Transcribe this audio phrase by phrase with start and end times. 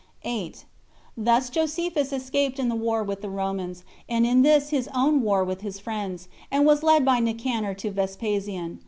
[0.23, 0.65] 8.
[1.15, 5.43] Thus Josephus escaped in the war with the Romans, and in this his own war
[5.43, 8.79] with his friends, and was led by Nicanor to Vespasian.